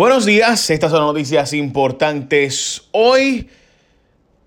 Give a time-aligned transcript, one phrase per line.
[0.00, 3.50] Buenos días, estas son noticias importantes hoy.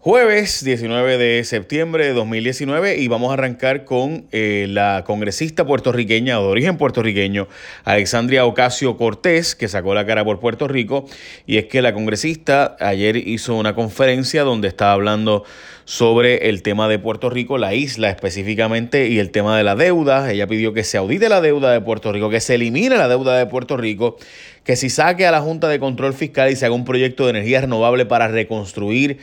[0.06, 6.41] Jueves 19 de septiembre de 2019 y vamos a arrancar con eh, la congresista puertorriqueña
[6.41, 7.48] o de origen puertorriqueño,
[7.86, 11.05] Alexandria Ocasio Cortés, que sacó la cara por Puerto Rico.
[11.45, 15.45] Y es que la congresista ayer hizo una conferencia donde estaba hablando
[15.86, 20.30] sobre el tema de Puerto Rico, la isla específicamente, y el tema de la deuda.
[20.34, 23.38] Ella pidió que se audite la deuda de Puerto Rico, que se elimine la deuda
[23.38, 24.17] de Puerto Rico,
[24.66, 27.30] que si saque a la Junta de Control Fiscal y se haga un proyecto de
[27.30, 29.20] energía renovable para reconstruir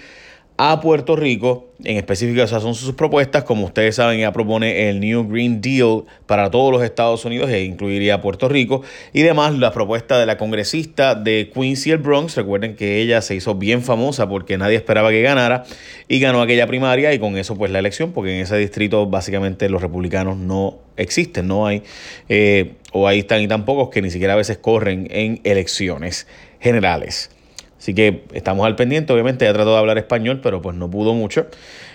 [0.62, 1.68] a Puerto Rico.
[1.84, 3.44] En específico, esas son sus propuestas.
[3.44, 7.64] Como ustedes saben, ella propone el New Green Deal para todos los Estados Unidos e
[7.64, 8.82] incluiría Puerto Rico.
[9.14, 12.36] Y además, la propuesta de la congresista de Quincy el Bronx.
[12.36, 15.64] Recuerden que ella se hizo bien famosa porque nadie esperaba que ganara
[16.08, 19.70] y ganó aquella primaria y con eso, pues la elección, porque en ese distrito básicamente
[19.70, 21.84] los republicanos no existen, no hay,
[22.28, 26.26] eh, o ahí están y tan pocos que ni siquiera a veces corren en elecciones
[26.60, 27.30] generales.
[27.80, 29.10] Así que estamos al pendiente.
[29.12, 31.46] Obviamente ya trató de hablar español, pero pues no pudo mucho.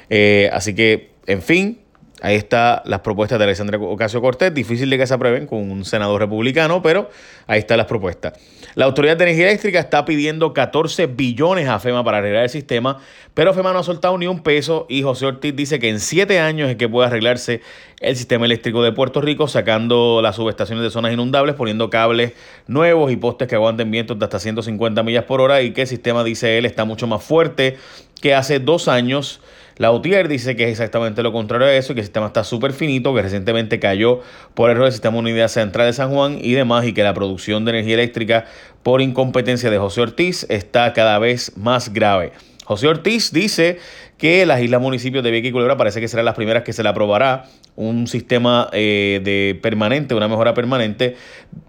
[0.10, 1.78] Eh, así que, en fin,
[2.22, 4.54] Ahí están las propuestas de Alexandria Ocasio Cortés.
[4.54, 7.10] Difícil de que se aprueben con un senador republicano, pero
[7.46, 8.34] ahí están las propuestas.
[8.76, 13.00] La Autoridad de Energía Eléctrica está pidiendo 14 billones a FEMA para arreglar el sistema,
[13.34, 16.40] pero FEMA no ha soltado ni un peso y José Ortiz dice que en siete
[16.40, 17.62] años es que puede arreglarse
[18.00, 22.34] el sistema eléctrico de Puerto Rico, sacando las subestaciones de zonas inundables, poniendo cables
[22.68, 25.88] nuevos y postes que aguanten vientos de hasta 150 millas por hora y que el
[25.88, 27.78] sistema, dice él, está mucho más fuerte
[28.22, 29.42] que hace dos años.
[29.78, 32.72] La UTIER dice que es exactamente lo contrario a eso, que el sistema está súper
[32.72, 34.22] finito, que recientemente cayó
[34.54, 37.66] por error del sistema unidad central de San Juan y demás, y que la producción
[37.66, 38.46] de energía eléctrica
[38.84, 42.32] por incompetencia de José Ortiz está cada vez más grave.
[42.64, 43.80] José Ortiz dice
[44.18, 46.82] que las islas municipios de Vieques y Culebra parece que serán las primeras que se
[46.82, 47.46] le aprobará
[47.76, 51.16] un sistema eh, de permanente, una mejora permanente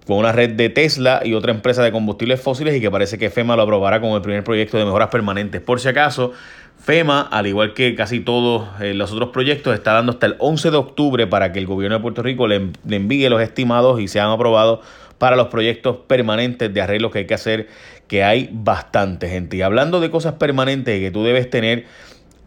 [0.07, 3.29] con una red de Tesla y otra empresa de combustibles fósiles y que parece que
[3.29, 5.61] FEMA lo aprobará como el primer proyecto de mejoras permanentes.
[5.61, 6.33] Por si acaso,
[6.79, 10.71] FEMA, al igual que casi todos eh, los otros proyectos, está dando hasta el 11
[10.71, 14.31] de octubre para que el gobierno de Puerto Rico le, envíe los estimados y sean
[14.31, 14.81] aprobados
[15.19, 17.69] para los proyectos permanentes de arreglos que hay que hacer,
[18.07, 19.57] que hay bastante gente.
[19.57, 21.87] Y hablando de cosas permanentes que tú debes tener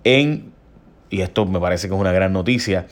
[0.03, 0.53] en,
[1.09, 2.87] y esto me parece que es una gran noticia,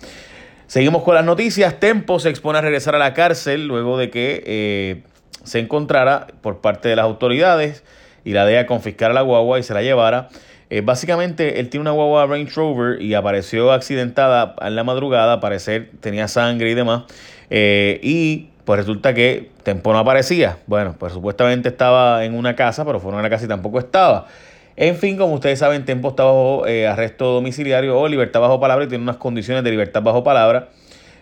[0.67, 1.77] Seguimos con las noticias.
[1.79, 5.03] Tempo se expone a regresar a la cárcel luego de que eh,
[5.43, 7.83] se encontrara por parte de las autoridades
[8.27, 10.27] y la DEA confiscara la guagua y se la llevara.
[10.69, 15.91] Eh, básicamente, él tiene una guagua Range Rover y apareció accidentada en la madrugada, parecer
[16.01, 17.03] tenía sangre y demás.
[17.49, 20.57] Eh, y pues resulta que Tempo no aparecía.
[20.67, 24.27] Bueno, pues supuestamente estaba en una casa, pero fue en una casa y tampoco estaba.
[24.75, 28.83] En fin, como ustedes saben, Tempo está bajo eh, arresto domiciliario o libertad bajo palabra
[28.83, 30.67] y tiene unas condiciones de libertad bajo palabra.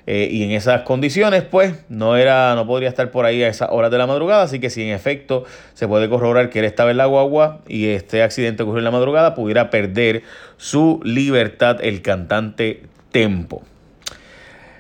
[0.07, 3.69] Eh, y en esas condiciones, pues, no era, no podría estar por ahí a esas
[3.71, 4.43] horas de la madrugada.
[4.43, 7.87] Así que si en efecto se puede corroborar que él estaba en la guagua y
[7.87, 10.23] este accidente ocurrió en la madrugada, pudiera perder
[10.57, 13.63] su libertad el cantante Tempo.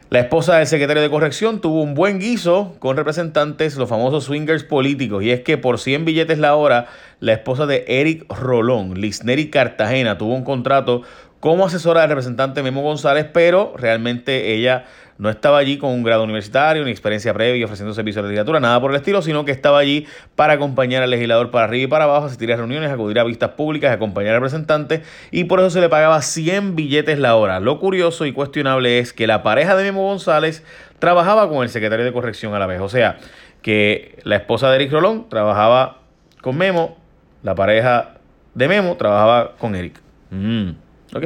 [0.09, 4.63] La esposa del secretario de corrección tuvo un buen guiso con representantes, los famosos swingers
[4.63, 6.87] políticos, y es que por 100 billetes la hora,
[7.19, 11.01] la esposa de Eric Rolón, Lisneri Cartagena, tuvo un contrato
[11.39, 14.85] como asesora del representante Memo González, pero realmente ella
[15.17, 18.81] no estaba allí con un grado universitario, ni experiencia previa ofreciendo servicio de literatura, nada
[18.81, 22.03] por el estilo, sino que estaba allí para acompañar al legislador para arriba y para
[22.03, 25.79] abajo, asistir a reuniones, acudir a vistas públicas, acompañar al representante y por eso se
[25.79, 27.59] le pagaba 100 billetes la hora.
[27.59, 30.63] Lo curioso y cuestionable es que la pareja de Memo González
[30.99, 33.17] trabajaba con el secretario de corrección a la vez, o sea,
[33.61, 35.99] que la esposa de Eric Rolón trabajaba
[36.41, 36.97] con Memo,
[37.41, 38.15] la pareja
[38.53, 40.01] de Memo trabajaba con Eric.
[40.31, 40.71] Mm,
[41.15, 41.25] ¿Ok?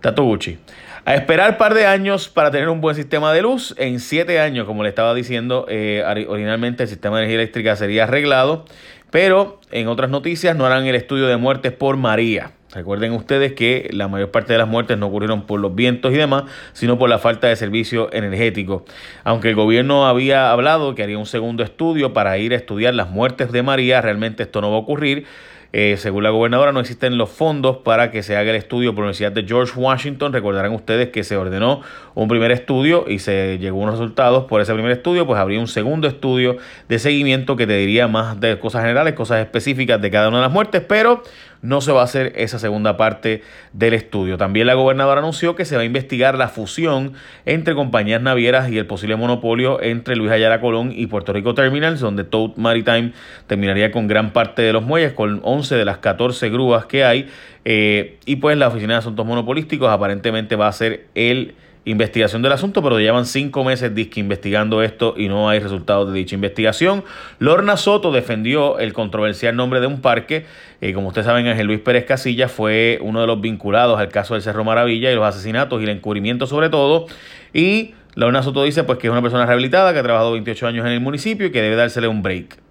[0.00, 0.58] Tato Gucci.
[1.06, 3.76] A esperar un par de años para tener un buen sistema de luz.
[3.78, 8.02] En siete años, como le estaba diciendo, eh, originalmente el sistema de energía eléctrica sería
[8.02, 8.64] arreglado.
[9.12, 12.50] Pero en otras noticias no harán el estudio de muertes por María.
[12.74, 16.16] Recuerden ustedes que la mayor parte de las muertes no ocurrieron por los vientos y
[16.16, 16.42] demás,
[16.72, 18.84] sino por la falta de servicio energético.
[19.22, 23.10] Aunque el gobierno había hablado que haría un segundo estudio para ir a estudiar las
[23.10, 25.24] muertes de María, realmente esto no va a ocurrir.
[25.72, 29.02] Eh, según la gobernadora, no existen los fondos para que se haga el estudio por
[29.02, 30.32] la Universidad de George Washington.
[30.32, 31.82] Recordarán ustedes que se ordenó
[32.14, 35.60] un primer estudio y se llegó a unos resultados por ese primer estudio, pues habría
[35.60, 36.56] un segundo estudio
[36.88, 40.42] de seguimiento que te diría más de cosas generales, cosas específicas de cada una de
[40.44, 41.22] las muertes, pero
[41.62, 43.42] no se va a hacer esa segunda parte
[43.72, 44.38] del estudio.
[44.38, 47.14] También la gobernadora anunció que se va a investigar la fusión
[47.44, 52.00] entre compañías navieras y el posible monopolio entre Luis Ayala Colón y Puerto Rico Terminals,
[52.00, 53.12] donde Toad Maritime
[53.46, 57.28] terminaría con gran parte de los muelles, con 11 de las 14 grúas que hay.
[57.64, 61.54] Eh, y pues la Oficina de Asuntos Monopolísticos aparentemente va a ser el
[61.86, 66.18] investigación del asunto, pero llevan cinco meses disque investigando esto y no hay resultados de
[66.18, 67.04] dicha investigación.
[67.38, 70.46] Lorna Soto defendió el controversial nombre de un parque.
[70.80, 74.34] Eh, como ustedes saben, Ángel Luis Pérez Casilla fue uno de los vinculados al caso
[74.34, 77.06] del Cerro Maravilla y los asesinatos y el encubrimiento sobre todo.
[77.54, 80.86] Y Lorna Soto dice pues que es una persona rehabilitada que ha trabajado 28 años
[80.86, 82.65] en el municipio y que debe dársele un break.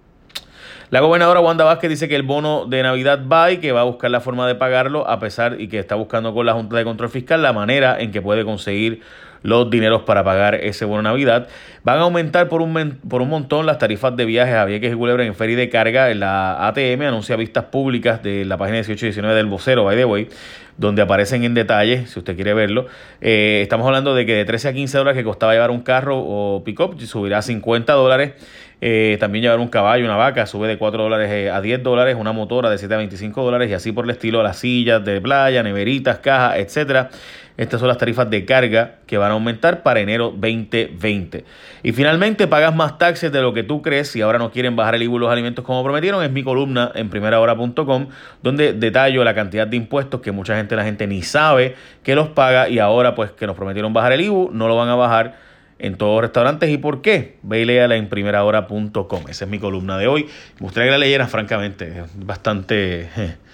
[0.90, 3.84] La gobernadora Wanda Vázquez dice que el bono de Navidad va y que va a
[3.84, 6.84] buscar la forma de pagarlo, a pesar y que está buscando con la Junta de
[6.84, 9.02] Control Fiscal la manera en que puede conseguir
[9.42, 11.48] los dineros para pagar ese bono de Navidad.
[11.82, 14.96] Van a aumentar por un, por un montón las tarifas de viajes a Vieques y
[14.96, 16.10] Culebra en ferry de carga.
[16.10, 19.96] En la ATM anuncia vistas públicas de la página 18 y 19 del vocero, by
[19.96, 20.28] the way,
[20.76, 22.86] donde aparecen en detalle, si usted quiere verlo.
[23.20, 26.18] Eh, estamos hablando de que de 13 a 15 dólares que costaba llevar un carro
[26.18, 28.32] o pick-up, subirá a 50 dólares.
[28.80, 32.16] Eh, también llevar un caballo, una vaca, sube de 4 dólares eh, a 10 dólares,
[32.18, 35.20] una motora de 7 a 25 dólares y así por el estilo las sillas de
[35.20, 37.10] playa, neveritas, cajas, etcétera.
[37.56, 41.44] Estas son las tarifas de carga que van a aumentar para enero 2020.
[41.82, 44.94] Y finalmente pagas más taxes de lo que tú crees y ahora no quieren bajar
[44.94, 46.22] el IVU los alimentos como prometieron.
[46.22, 48.08] Es mi columna en primerahora.com
[48.42, 52.28] donde detallo la cantidad de impuestos que mucha gente, la gente ni sabe que los
[52.28, 55.45] paga y ahora pues que nos prometieron bajar el IVU no lo van a bajar
[55.78, 56.70] en todos los restaurantes.
[56.70, 57.36] ¿Y por qué?
[57.42, 59.24] Ve y léala en primerahora.com.
[59.28, 60.24] Esa es mi columna de hoy.
[60.24, 62.04] Me gustaría que la leyeran, francamente.
[62.14, 63.08] Bastante...